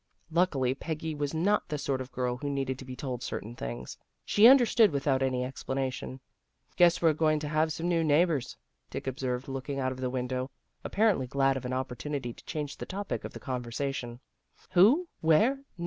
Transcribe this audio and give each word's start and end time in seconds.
Luckily 0.31 0.73
Peggy 0.73 1.13
was 1.13 1.31
not 1.35 1.69
the 1.69 1.77
sort 1.77 2.01
of 2.01 2.11
girl 2.11 2.37
who 2.37 2.49
needed 2.49 2.79
to 2.79 2.85
be 2.85 2.95
told 2.95 3.21
certain 3.21 3.53
things. 3.55 3.99
She 4.25 4.47
understood 4.47 4.89
without 4.89 5.21
any 5.21 5.43
explanation." 5.45 6.21
Guess 6.75 7.03
we're 7.03 7.13
going 7.13 7.37
to 7.41 7.47
have 7.47 7.71
some 7.71 7.87
new 7.87 8.03
neigh 8.03 8.25
bors," 8.25 8.57
Dick 8.89 9.05
observed, 9.05 9.47
looking 9.47 9.77
out 9.79 9.91
of 9.91 9.99
the 10.01 10.09
win 10.09 10.25
dow, 10.27 10.49
apparently 10.83 11.27
glad 11.27 11.55
of 11.55 11.65
an 11.65 11.73
opportunity 11.73 12.33
to 12.33 12.45
change 12.45 12.77
the 12.77 12.87
topic 12.87 13.23
of 13.23 13.33
the 13.33 13.39
conversation. 13.39 14.21
"Who? 14.71 15.07
Where? 15.19 15.59